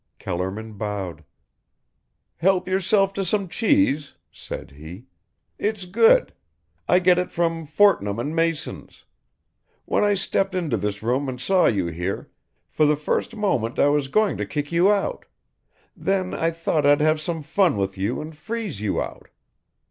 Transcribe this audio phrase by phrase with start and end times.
[0.17, 1.23] Kellerman bowed.
[2.37, 5.05] "Help yourself to some cheese," said he,
[5.59, 6.33] "it's good.
[6.87, 9.05] I get it from Fortnum and Masons.
[9.85, 12.31] When I stepped into this room and saw you here,
[12.67, 15.25] for the first moment I was going to kick you out,
[15.95, 19.27] then I thought I'd have some fun with you and freeze you out.